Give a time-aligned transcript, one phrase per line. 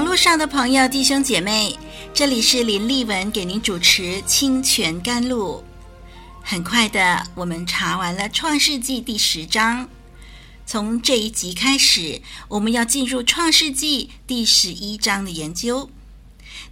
[0.00, 1.78] 网络上的朋友、弟兄姐妹，
[2.14, 5.58] 这里是林丽文给您主持《清泉甘露》。
[6.42, 9.90] 很快的，我们查完了《创世纪》第十章，
[10.64, 15.90] 从这一集开始，我们要进入《创世纪》第十一章的研究。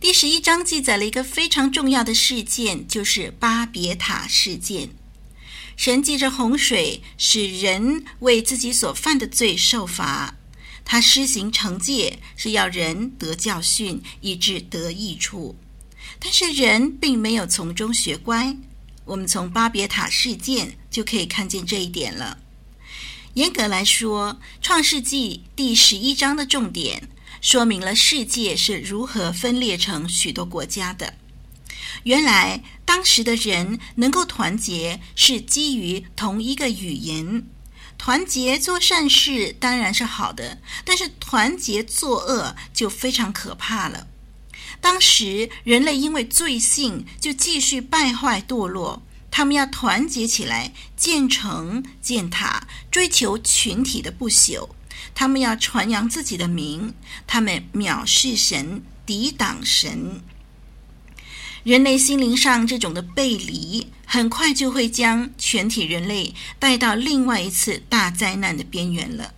[0.01, 4.89] 第十一章记载了一个非常重要的事件，就是巴别塔事件。
[5.77, 10.38] 神借着洪水，使人为自己所犯的罪受罚。
[10.91, 15.55] 他施行惩戒，是要人得教训，以致得益处。
[16.19, 18.57] 但是人并没有从中学乖。
[19.05, 22.39] 我们从巴别塔事件就可以看见这一点了。
[23.35, 27.07] 严格来说，《创世纪》第十一章的重点，
[27.43, 31.13] 说明了世界是如何分裂成许多国家的。
[32.05, 37.45] 原来，当时的人能够团结，是基于同一个语言。
[37.99, 44.07] 团结做善事当然是好的，但是团结作恶就非常可怕了。
[44.81, 49.03] 当时人类因为罪性，就继续败坏堕落。
[49.31, 54.69] 他们要团结起来，建城建塔，追求群体的不朽。
[55.15, 56.95] 他们要传扬自己的名，
[57.27, 60.23] 他们藐视神，抵挡神。
[61.69, 69.35] 人类心灵上这种的背离，很快就会将全体人类带到另外一次大灾难的边缘了。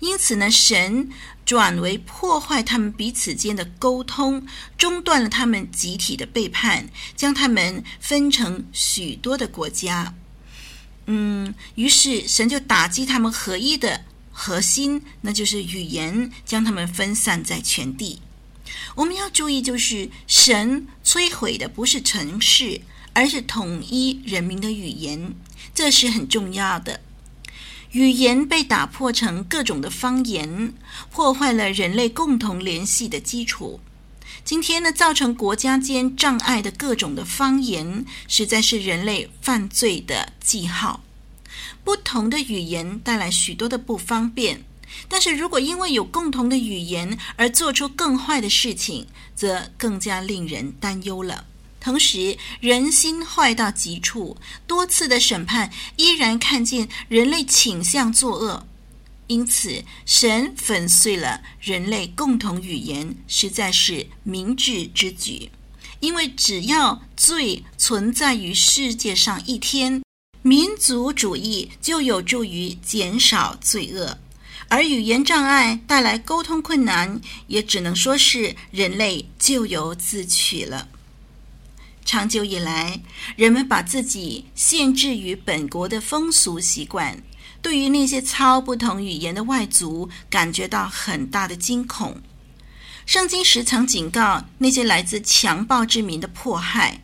[0.00, 1.10] 因此呢，神
[1.44, 4.46] 转为破坏他们彼此间的沟通，
[4.78, 10.14] 中断了他们集体的背叛，将他们分成许多的国家。
[11.04, 18.22] 嗯，于是神就打击他们合一的核心，那就是语言，将他们分散在全地。
[18.94, 22.80] 我们要注意，就是神摧毁的不是城市，
[23.12, 25.34] 而是统一人民的语言，
[25.74, 27.00] 这是很重要的。
[27.92, 30.74] 语言被打破成各种的方言，
[31.10, 33.80] 破坏了人类共同联系的基础。
[34.44, 41.02] 今天呢，造成国家间障碍的各种的方言，实在是人类犯罪的记号。
[41.82, 44.64] 不同的语言带来许多的不方便。
[45.08, 51.44] 但是如果因为有共同的语言而做出更坏的事情，则更加令人担忧了。
[51.80, 54.36] 同时，人心坏到极处，
[54.66, 58.66] 多次的审判依然看见人类倾向作恶，
[59.28, 65.50] 因此神粉碎了人类共同语言，实在是明智之举。
[66.00, 70.02] 因为只要罪存在于世界上一天，
[70.42, 74.18] 民族主义就有助于减少罪恶。
[74.68, 80.88] 而语言障碍带来沟通困难，也只能说是人类咎由自取了。
[82.04, 83.00] 长久以来，
[83.36, 87.22] 人们把自己限制于本国的风俗习惯，
[87.62, 92.20] 对于那些操不同语言的外族，感觉到很大的惊恐。
[93.06, 97.02] 圣经时常警告那些来自强暴之民的迫害，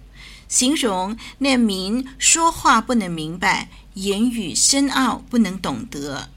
[0.49, 6.32] 形容那民说话不能明白，言语深奥不能懂得。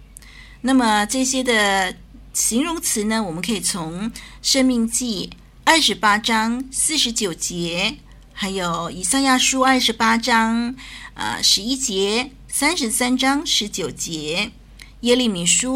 [0.67, 1.95] 那么这些的
[2.33, 4.09] 形容词呢，我们可以从
[4.41, 5.29] 《生命记》
[5.63, 7.97] 二十八章四十九节，
[8.33, 10.75] 还有《以赛亚书》二十八章
[11.13, 14.49] 啊十一节、三十三章十九节、
[15.01, 15.69] 《耶利米书》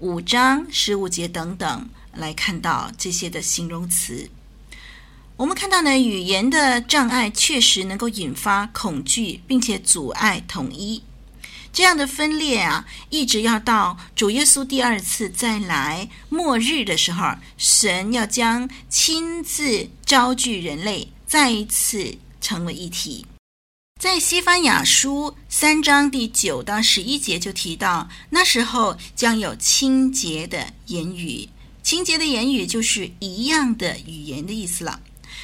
[0.00, 4.28] 五章十五节等等来看到这些的形容词。
[5.38, 11.02] 我们看到呢，语言的障碍确实能够引发恐惧，并且阻碍统一。
[11.74, 23.26] 这样的分裂啊，一直要到主耶稣第二次再来末日的时候，神要将亲自召聚人类，再一次成为一体。
[24.00, 31.48] 在西番雅书三章第九到十一节就提到，那时候将有清洁的言语，
[31.82, 35.00] 清洁的言语就是一样的语言的意思了。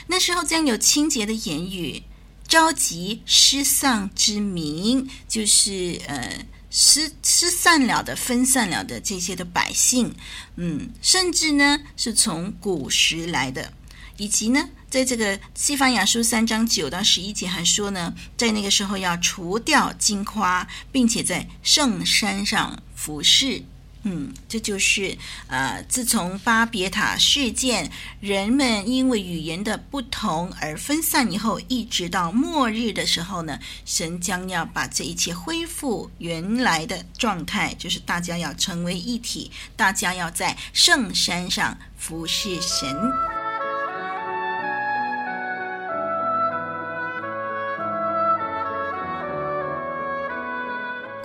[0.07, 2.05] 那时候将有清洁的言语。
[2.51, 10.13] 召集失丧之民，就是呃失失散了的、分散了的这些的百姓，
[10.57, 13.73] 嗯，甚至呢是从古时来的，
[14.17, 23.63] 以及呢，在这个西方雅书三章九到十一节还说呢，在那个时候要除掉金夸，并且在圣山上服侍，
[24.03, 25.17] 嗯，这就是
[25.49, 42.97] 呃，自从巴别塔事件，人们因为语言的不同而分散以后，一直到末日的时候呢，神将要把这一切恢复原来的状态，就是大家要成为一体，大家要在圣山上服侍神。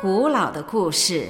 [0.02, 1.30] 古老的故事。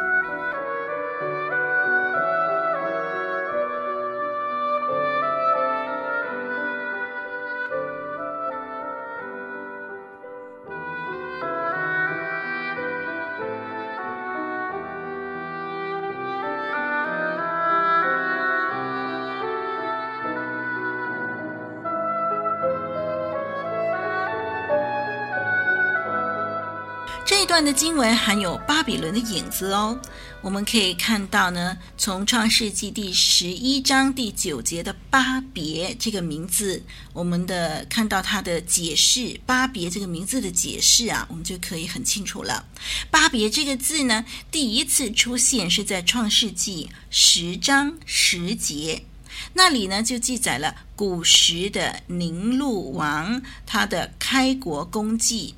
[27.25, 29.99] 这一段的经文含有巴比伦的影子哦。
[30.41, 42.65] 我们可以看到呢，从创世纪第十一章第九节的巴别这个名字，我们的看到它的解释，巴别这个名字的解释啊，我们就可以很清楚了。
[43.11, 49.05] 巴别这个字呢，第一次出现是在创世纪十章十节，
[49.53, 55.53] 那里呢就记载了古时的宁录王他的开国功绩。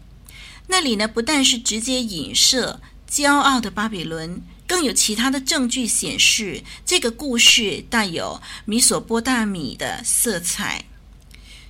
[0.67, 2.79] 那里呢，不但是直接影射
[3.09, 10.85] 骄傲的巴比伦，更有其他的证据显示这个故事带有米索波大米的色彩。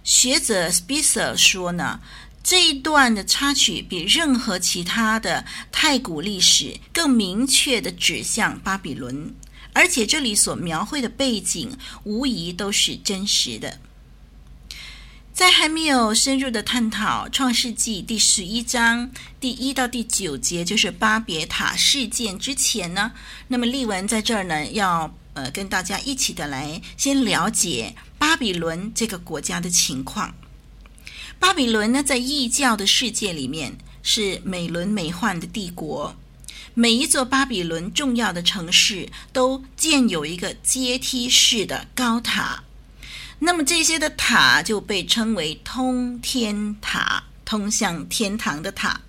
[0.03, 1.99] 学者 Spicer 说呢，
[2.43, 9.33] 这一段的插曲比任何其他的太古历史更明确地指向巴比伦，
[9.73, 13.79] 而且这里所描绘的背景无疑都是真实的。
[15.33, 19.09] 在还没有深入的探讨《创世纪》第十一章
[19.39, 23.11] 第一到第九节，就是巴别塔事件之前呢，
[23.47, 30.35] 那么丽文在这儿呢，要呃跟大家一起的来先了解巴比伦这个国家的情况。
[31.39, 36.15] 巴比伦呢，在异教的世界里面是美轮美奂的帝国，
[36.75, 42.62] 每一座巴比伦重要的城市都建有一个阶梯式的高塔。
[43.45, 49.01] 那么这些的塔就被称为通天塔，通向天堂的塔。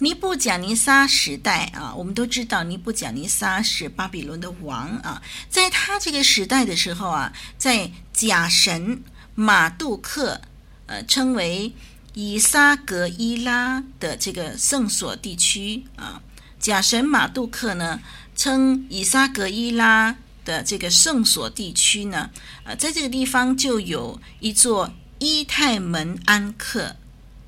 [0.00, 9.02] 尼布甲尼撒时代啊，我们都知道尼布甲尼撒是巴比伦的王啊，在他这个时代的时候啊，在假神
[9.34, 10.42] 马杜克，
[10.84, 11.72] 呃，称为
[12.12, 16.20] 以撒格伊拉的这个圣所地区啊，
[16.60, 18.00] 假神马杜克呢，
[18.36, 20.14] 称以撒格伊拉。
[20.48, 22.30] 的这个圣所地区呢，
[22.64, 26.96] 呃，在这个地方就有一座伊泰门安克，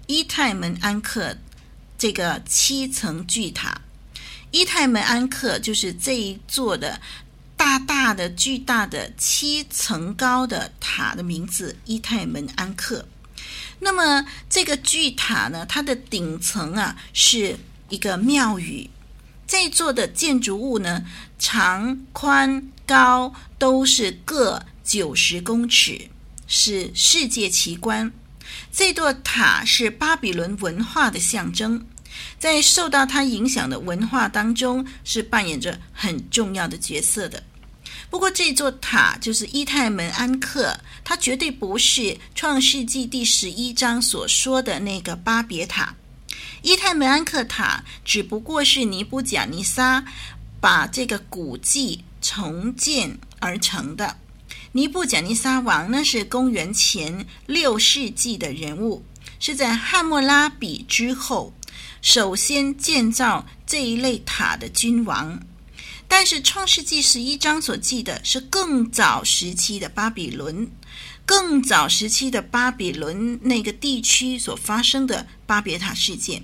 [0.06, 1.34] 伊泰门安克
[1.96, 3.80] 这个七层巨塔，
[4.50, 7.00] 伊泰门安克就是这一座的
[7.56, 13.08] 大大的巨大的七层高的塔的名字，伊泰门安克。
[13.78, 17.56] 那么这个巨塔呢，它的顶层啊是
[17.88, 18.90] 一个庙宇。
[19.50, 21.04] 这座的建筑物呢，
[21.36, 26.08] 长、宽、高都是各九十公尺，
[26.46, 28.12] 是世界奇观。
[28.72, 31.84] 这座塔是巴比伦文化的象征，
[32.38, 37.42] 在受到它影响的文化当中，是扮演着很重要的角色的。
[38.08, 45.92] 不过，这座塔就是伊泰门安克，它绝对不是创世纪第十一章所说的那个巴别塔。
[46.62, 50.04] 伊泰梅安克塔只不过是尼布贾尼撒
[50.60, 54.18] 把这个古迹重建而成的。
[54.72, 59.04] 尼布贾尼撒王呢，是公元前六世纪的人物，
[59.38, 61.52] 是在汉谟拉比之后
[62.02, 65.40] 首先建造这一类塔的君王。
[66.06, 70.68] 但是创世纪十一章所记的是更早时期的巴比伦。
[71.30, 76.42] 更早时期的巴比伦那个地区所发生的巴别塔事件，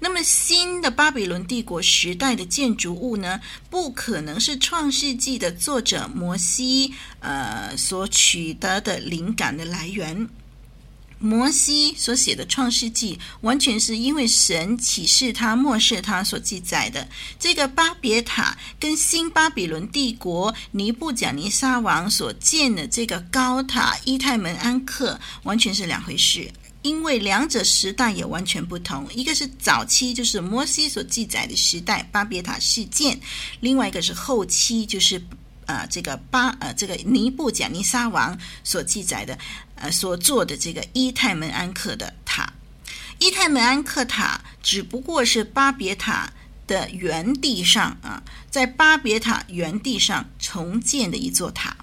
[0.00, 10.26] 那么新的巴比伦帝国时代的建筑物呢，不可能是创世纪的作者摩西呃所取得的灵感的来源。
[11.18, 17.08] 摩西所写的《创世纪》，完全是因为神启示他、默示他所记载的。
[17.38, 26.50] 这个巴别塔跟新巴比伦帝国尼布甲尼撒王所建的这个高塔伊泰门安克，完全是两回事。
[26.82, 33.16] 因为两者时代也完全不同，一个是早期，就是摩西所记载的时代巴别塔事件；
[33.60, 35.18] 另外一个是后期，就是
[35.64, 39.38] 呃这个巴呃这个尼布甲尼撒王所记载的
[39.90, 42.52] 所做的这个伊泰门安克的塔。
[43.18, 46.32] 伊泰门安克塔只不过是巴别塔
[46.66, 51.76] 的原地上啊，在巴别塔原地上重建的一座塔。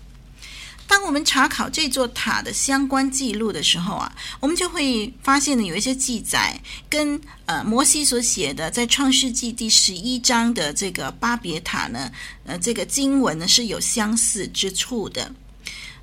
[0.87, 12.11] 当我们查考这座塔的相关记录的时候啊，我们就会发现呢，有一些记载跟呃摩西所写的在创世纪第十一章的这个巴别塔呢，
[12.45, 15.33] 呃这个经文呢是有相似之处的。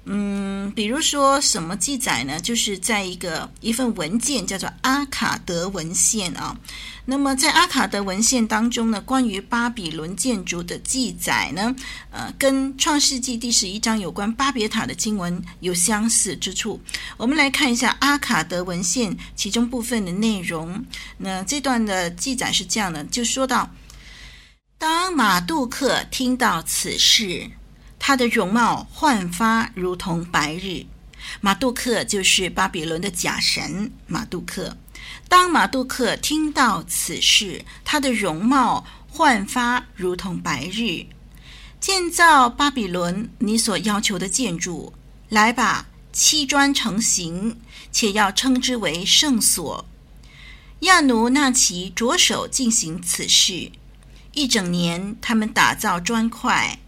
[0.04, 2.40] 嗯，比如说什么记载呢？
[2.40, 6.56] 就是在一个一份文件叫做阿卡德文献啊。
[7.04, 11.74] 那么在阿卡德文献当中呢，关于巴比伦建筑的记载呢，
[12.10, 16.80] 呃，跟创世纪第十一章有关巴别塔的经文有相似之处。
[17.16, 20.84] 我们来看一下阿卡德文献其中部分的内容。
[21.16, 23.70] 那这段的记载是这样的，就说到：
[24.78, 27.50] 当马杜克听到此事，
[27.98, 30.84] 他的容貌焕发如同白日。
[31.40, 34.76] 马杜克就是巴比伦的假神马杜克。
[35.28, 41.06] 当马杜克听到此事，他的容貌焕发如同白日。
[41.80, 44.92] 建造巴比伦你所要求的建筑，
[45.28, 47.58] 来吧，砌砖成型，
[47.92, 49.86] 且要称之为圣所。
[50.80, 53.70] 亚努纳奇着手进行此事，
[54.32, 56.78] 一整年他们打造砖块。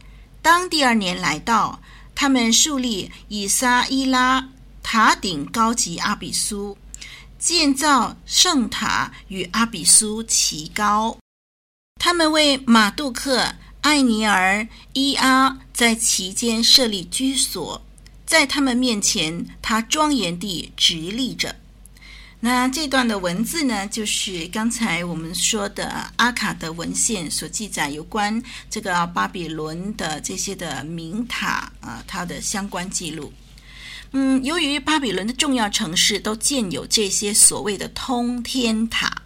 [0.43, 1.81] 当第二年来到，
[2.15, 4.49] 他们树立以撒伊拉
[4.83, 6.77] 塔顶高级阿比苏。
[7.39, 11.17] 建造圣塔与阿比苏齐高，
[11.99, 17.81] 他们为马杜克、艾尼尔、伊阿在其间设立居所，
[18.27, 21.57] 在他们面前，他庄严地直立着。
[22.43, 33.31] 那这段的文字呢，就是刚才我们说的阿卡德文献所记载有关这个巴比伦的这些的名塔啊，它的相关记录。
[34.13, 39.23] 嗯，由于巴比伦的重要城市都建有这些所谓的通天塔，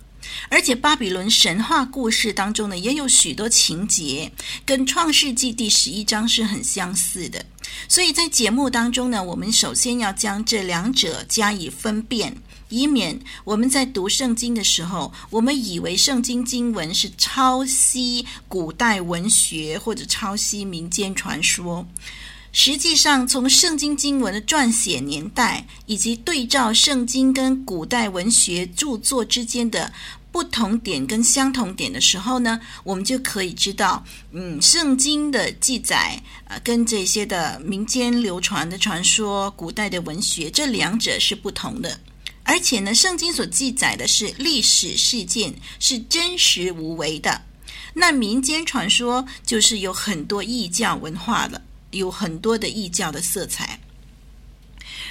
[0.49, 4.33] 而且巴比伦神话故事当中呢，也有许多情节
[4.67, 7.47] 跟创世纪第十一章是很相似的。
[7.89, 12.37] 所以在节目当中呢，我们首先要将这两者加以分辨，
[12.69, 21.87] 以免我们在读圣经的时候，我们以为圣经经文是抄袭古代文学或者抄袭民间传说。
[22.57, 29.93] 实际上，从圣经经文的撰写年代，以及对照圣经跟古代文学著作之间的
[30.31, 41.99] 不同点跟相同点的时候呢，我们就可以知道，嗯，圣经的记载，呃，跟这些的民间流传的传说、古代的文学，这两者是不同的。
[42.45, 47.43] 而且呢，圣经所记载的是历史事件，是真实无为的。
[47.95, 51.61] 那民间传说就是有很多异教文化了。
[51.91, 53.79] 有很多的异教的色彩，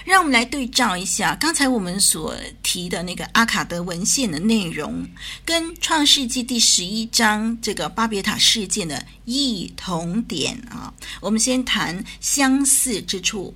[0.03, 5.07] 让我们来对照一下刚才我们所提的那个阿卡德文献的内容，
[5.45, 10.93] 跟创世纪第十一章这个巴别塔事件的异同点啊。
[11.21, 13.55] 我们先谈相似之处。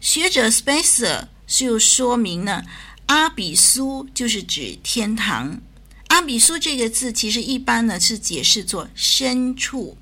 [0.00, 2.62] 学者 Spencer 就说明呢，
[3.10, 5.60] 阿比苏就是指天堂。
[6.06, 9.98] 阿比苏这个字其实一般呢是解释作深处。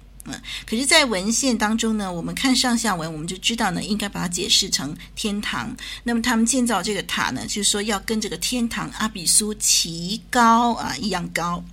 [0.66, 5.74] 可是，在文献当中呢，我们看上下文，我们就知道呢，应该把它解释成天堂。
[6.04, 11.64] 那么，他们建造这个塔呢，就是说要跟这个天堂阿比苏齐高啊一样高。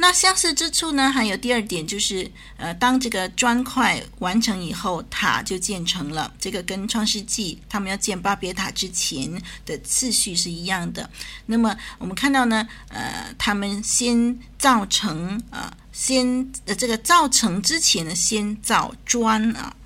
[0.00, 6.32] 那相似之处呢，还有第二点就是，呃，当这个砖块完成以后，塔就建成了。
[6.40, 9.30] 这个跟创世纪他们要建巴别塔之前
[9.66, 11.08] 的次序是一样的。
[11.46, 15.70] 那么，我们看到呢，呃，他们先造成啊。
[15.70, 19.76] 呃先呃，这个造成之前呢，先造砖啊。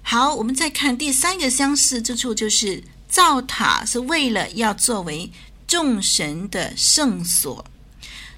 [0.00, 5.30] 好，我们再看第三个相似之处，就是造塔是为了要作为
[5.66, 7.66] 众神的圣所。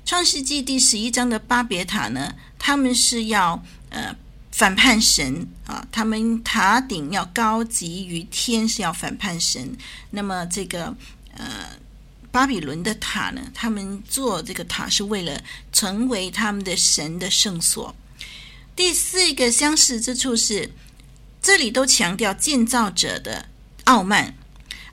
[0.05, 4.15] 创世纪第十一章的巴别塔呢，他们是要呃
[4.53, 9.77] 反叛神啊，他们塔顶要高级于天，是要反叛神。
[10.11, 10.95] 那么这个
[11.37, 11.83] 呃。
[12.35, 15.41] 巴比伦的塔呢，他们做这个塔是为了
[15.73, 17.95] 成为他们的神的圣所。
[18.75, 20.73] 第四个相似之处是，
[21.41, 23.49] 这里都强调建造者的
[23.85, 24.35] 傲慢。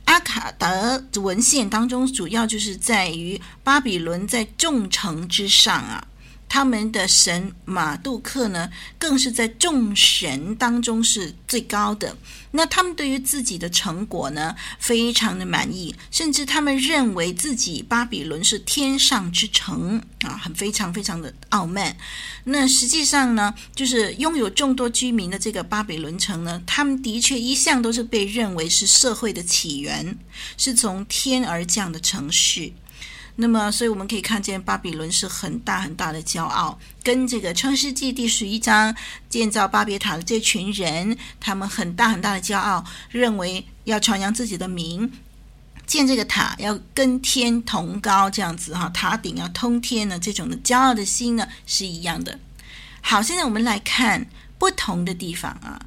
[0.06, 6.08] 阿卡德文献当中，主要就是在于巴比伦在众城之上啊，
[6.54, 12.14] 他们的神马杜克呢，更是在众神当中是最高的。
[12.52, 21.96] 那他们对于自己的成果呢，非常的满意，甚至他们认为自己巴比伦是天上之城啊，很非常非常的傲慢。
[22.44, 30.18] 那实际上呢，就是拥有众多居民的这个巴比伦城呢，他们的确一向都是被认为是社会的起源，
[30.58, 32.70] 是从天而降的城市。
[33.42, 38.96] 那么，所以我们可以看见巴比伦是很大很大的骄傲，跟这个《创世纪》第十一章
[39.30, 45.12] 建造巴别塔的这群人，他们很大很大的骄傲，认为要传扬自己的名，
[45.88, 52.40] 建这个塔要跟天同高，这样子哈，塔顶要通天呢，这种的骄傲的心呢是一样的。
[53.02, 54.28] 好，现在我们来看
[54.60, 55.82] 不同的地方啊。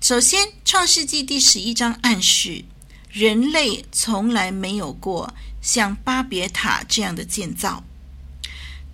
[0.00, 2.64] 首先，《创世纪》第十一章暗示
[3.12, 5.32] 人类从来没有过。
[5.60, 7.84] 像巴别塔这样的建造，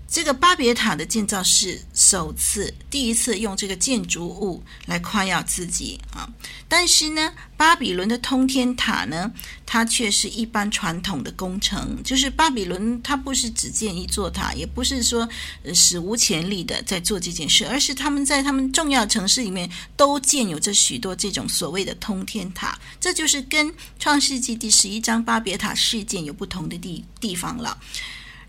[0.08, 6.28] 这个巴别塔的建造是首次、第一次用这个建筑物来夸耀自己啊。
[6.68, 9.32] 但是呢，巴比伦的通天塔呢，
[9.64, 15.26] 它却是一般传统的工程，就是巴比伦它不是只建一座塔，也不是说
[15.72, 27.78] 史无前例的在做这件事，而是他们在他们重要城市里面都建有着许多这种所谓的通天塔，这就是跟创世纪第十一章巴别塔事件有不同的地地方了。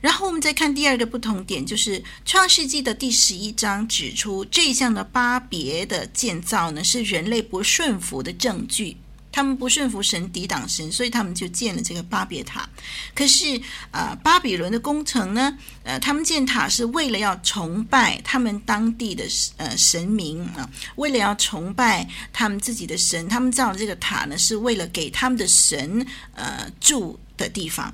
[0.05, 8.95] 然后我们再看第二个不同点，就是《创世纪》的第十一章指出，这一项的巴别的建造呢，是人类不顺服的证据。
[9.31, 12.69] 他们不顺服神，抵挡神，所以他们就建了这个巴别塔。
[13.15, 13.59] 可是，
[13.89, 19.25] 呃，巴比伦的工程呢，呃，他们建塔是为了要崇拜他们当地的
[19.57, 27.91] 呃神明啊，为了要崇拜他们自己的神，他们造的这个塔呢，是为了给他们的神呃住的地方。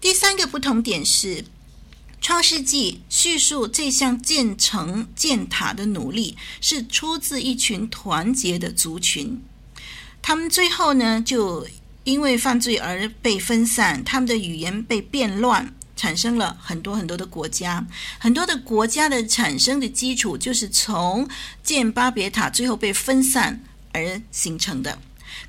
[0.00, 1.42] 第三个不同点是，
[2.20, 9.42] 《创世纪》叙述这项建城建塔的努力是出自一群团结的族群，
[10.22, 11.66] 他们最后呢，就
[12.04, 17.84] 因为犯罪而被分散，他们的语言被变乱，产生了很多很多的国家，
[18.20, 21.28] 很多的国家的产生的基础就是从
[21.64, 23.60] 建巴别塔最后被分散
[23.92, 25.00] 而形成的。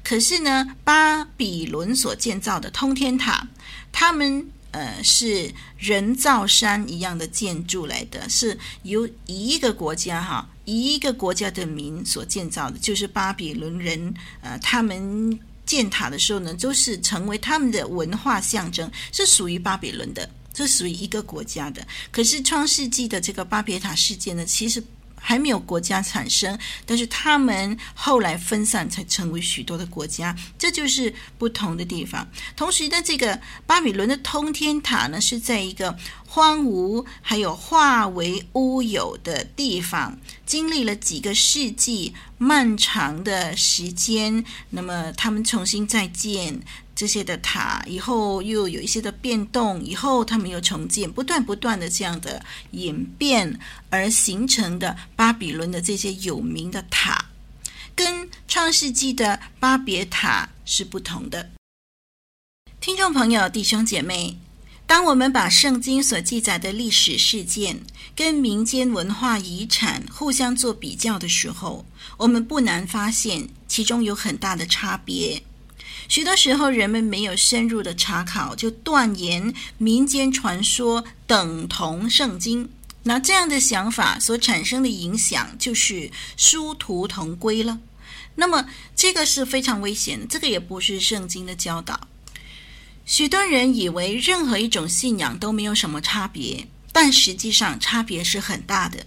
[0.04, 3.48] 可是呢，巴比伦所建造的通天塔，
[3.92, 14.14] 他们呃是人造山一样的建筑来的，是由一个国家哈一个国家的民所建造的，就是巴比伦人。
[14.42, 21.86] 呃，他们建塔的时候呢，都是成为他们的文化象征，是属于巴比伦的，是属于一个国家的。
[22.12, 24.84] 可是创世纪的这个巴别塔事件呢，其实。
[25.20, 32.28] 还没有国家产生，但是他们后来分散，才成为许多的国家，这就是不同的地方。
[32.56, 35.96] 同时呢，这个巴比伦的通天塔呢，是在一个
[36.32, 46.62] 荒芜还有化为乌有的地方，经历了几个世纪漫长的时间，那么他们重新再建。
[46.96, 53.58] 这些的塔以后又有一些的变动，以后他们又重建，不断不断的这样的演变
[53.90, 57.30] 而形成的巴比伦的这些有名的塔，
[57.96, 61.50] 跟创世纪的巴别塔是不同的。
[62.82, 64.38] 听众朋友、弟兄姐妹，
[64.90, 67.80] 当我们把圣经所记载的历史事件
[68.16, 71.86] 跟民间文化遗产互相做比较的时候，
[72.18, 75.44] 我们不难发现其中有很大的差别。
[76.08, 82.68] 许多时候，人们没有深入的查考，就断言民间传说等同圣经。
[83.04, 87.78] 那这样的想法所产生的影响，就是殊途同归了。
[88.34, 92.09] 那么，这个是非常危险，这个也不是圣经的教导。
[93.10, 99.04] 许多人以为任何一种信仰都没有什么差别，但实际上差别是很大的。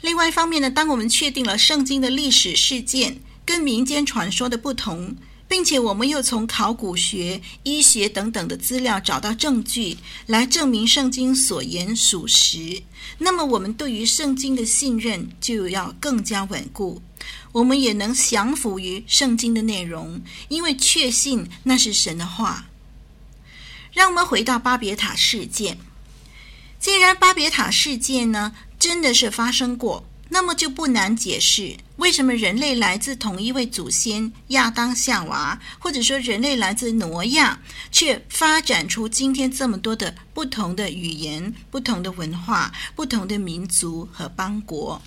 [0.00, 5.14] 另外一方面呢，当我们确定了圣经的历史事件跟民间传说的不同，
[5.46, 12.82] 并且我们又从考古学、医学等等的资料找到证据来证明圣经所言属实，
[13.18, 17.02] 那么我们对于圣经的信任就要更加稳固。
[17.52, 22.64] 我们也能降服于圣经的内容，因为确信那是神的话。
[23.94, 25.78] 让我们回到巴别塔事件。
[26.78, 30.06] 既然巴别塔事件呢，真的是发生过。
[30.30, 37.60] 那么就不难解释，为什么人类来自同一位祖先亚当夏娃，或者说人类来自挪亚，
[37.92, 45.00] 却发展出今天这么多的不同的语言、不同的文化、不同的民族和邦国。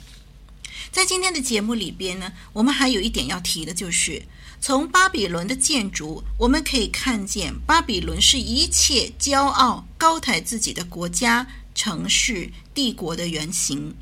[0.92, 4.22] 在今天的节目里边呢，我们还有一点要提的，就是
[4.60, 11.48] 从巴比伦的建筑，我们可以看见巴比伦是一切骄傲、高抬自己的国家。
[11.80, 13.96] 城市、帝国的原型。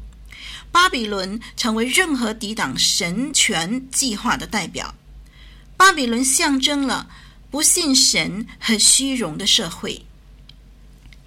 [0.72, 4.96] 巴比伦成为任何抵挡神权计划的代表。
[5.76, 7.10] 巴比伦象征了
[7.52, 10.06] 不信神和虚荣的社会。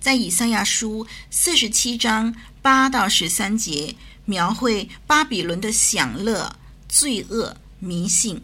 [0.01, 6.57] 在以赛亚书四十七章八到十三节，描绘巴比伦的享乐、
[6.89, 8.41] 罪恶、迷信。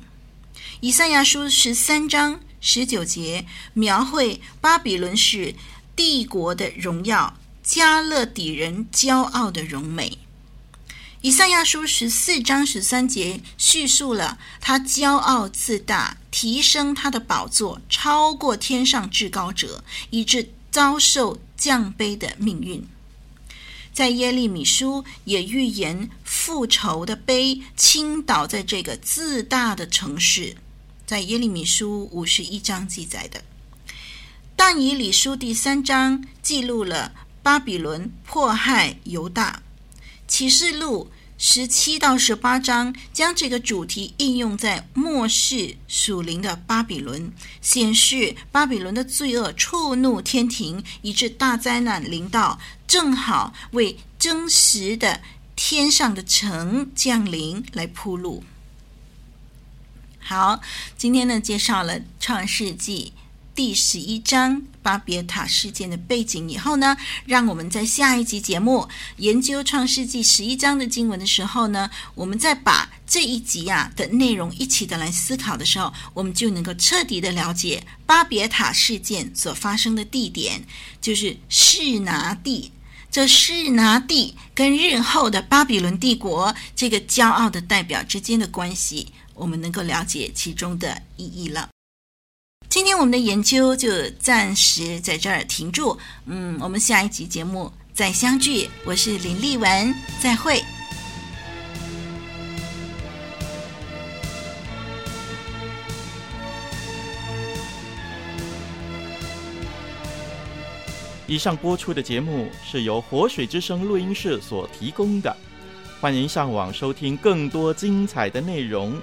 [0.84, 5.54] 以赛亚书十三章十九节，描绘巴比伦是
[5.96, 10.18] 帝国的荣耀，迦勒底人骄傲的荣美。
[11.22, 22.86] 以赛亚书十四章十三节叙述了他骄傲自大，提升他的宝座，超过天上至高者，以致遭受降卑的命运。
[23.94, 30.56] 在耶利米书也预言复仇的杯倾倒在这个自大的城市，
[31.06, 33.42] 在耶利米书五十一章记载的。
[34.56, 37.12] 但以理书第三章记录了
[37.42, 39.62] 巴比伦迫害犹大。
[40.26, 55.20] 启示录十七到十八章将这个主题应用在末世属灵的巴比伦，显示巴比伦的罪恶触怒天庭，以致大灾难临到，正好为真实的
[55.56, 58.42] 天上的城降临来铺路。
[60.26, 60.58] 好，
[60.96, 63.12] 今天呢介绍了创世纪。
[63.54, 80.64] 第十一章巴别塔事件的背景以后呢，让我们在下一集节目研究创世纪十一章的经文的时候呢，我们再把这一集啊的内容一起的来思考的时候，我们就能够彻底的了解巴别塔事件所发生的地点，
[81.02, 82.72] 就是示拿地。
[83.10, 91.68] 这示拿地跟日后的巴比伦帝国这个骄傲的代表之间的关系，我们能够了解其中的意义了。
[92.68, 98.68] 今天我们的研究就暂时在这儿停住，嗯，我们下一集节目再相聚。
[98.84, 100.62] 我是林丽文，再会。
[111.26, 115.34] 以上播出的节目是由活水之声录音室所提供的，
[116.00, 119.00] 欢迎上网收听更多精彩的内容，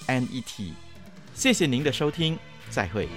[0.07, 0.73] N E T，
[1.33, 2.37] 谢谢您的收听，
[2.69, 3.09] 再会。